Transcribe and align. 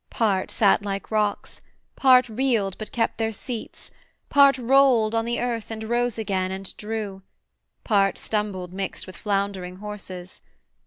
Part 0.09 0.49
sat 0.49 0.81
like 0.81 1.11
rocks: 1.11 1.61
part 1.95 2.27
reeled 2.27 2.75
but 2.79 2.91
kept 2.91 3.19
their 3.19 3.31
seats: 3.31 3.91
Part 4.29 4.57
rolled 4.57 5.13
on 5.13 5.25
the 5.25 5.39
earth 5.39 5.69
and 5.69 5.83
rose 5.87 6.17
again 6.17 6.49
and 6.49 6.75
drew: 6.75 7.21
Part 7.83 8.17
stumbled 8.17 8.73
mixt 8.73 9.05
with 9.05 9.15
floundering 9.15 9.75
horses. 9.75 10.41